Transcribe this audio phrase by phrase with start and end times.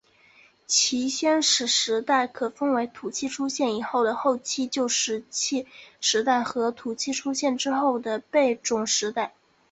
[0.65, 5.67] 其先史时代可分为土器出现以前的后期旧石器
[5.99, 9.35] 时代和土器出现之后的贝冢时代。